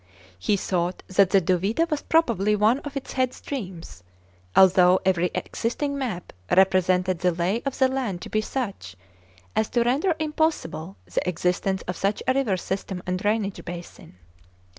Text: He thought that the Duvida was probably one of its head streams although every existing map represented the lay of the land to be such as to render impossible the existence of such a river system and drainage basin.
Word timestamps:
He 0.39 0.57
thought 0.57 1.03
that 1.05 1.29
the 1.29 1.39
Duvida 1.39 1.85
was 1.91 2.01
probably 2.01 2.55
one 2.55 2.79
of 2.79 2.97
its 2.97 3.13
head 3.13 3.35
streams 3.35 4.01
although 4.55 4.99
every 5.05 5.29
existing 5.35 5.95
map 5.95 6.33
represented 6.49 7.19
the 7.19 7.31
lay 7.31 7.61
of 7.67 7.77
the 7.77 7.87
land 7.87 8.23
to 8.23 8.29
be 8.31 8.41
such 8.41 8.95
as 9.55 9.69
to 9.69 9.83
render 9.83 10.15
impossible 10.17 10.97
the 11.05 11.29
existence 11.29 11.83
of 11.83 11.95
such 11.97 12.23
a 12.27 12.33
river 12.33 12.57
system 12.57 13.03
and 13.05 13.19
drainage 13.19 13.63
basin. 13.63 14.17